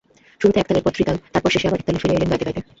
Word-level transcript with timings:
শুরুতে 0.39 0.59
একতাল 0.59 0.77
এরপর 0.79 0.95
ত্রিতাল, 0.95 1.17
তারপর 1.33 1.53
শেষে 1.53 1.67
আবার 1.69 1.79
একতালে 1.81 2.01
ফিরে 2.03 2.15
এলেন 2.17 2.29
গাইতে 2.31 2.45
গাইতে। 2.47 2.61